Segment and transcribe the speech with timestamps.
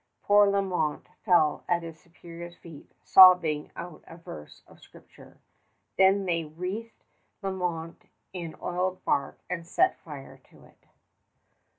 [0.23, 5.37] Poor Lalemant fell at his superior's feet, sobbing out a verse of Scripture.
[5.95, 7.03] Then they wreathed
[7.43, 10.87] Lalemant in oiled bark and set fire to it.